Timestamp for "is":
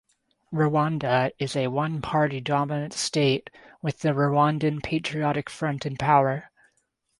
1.37-1.55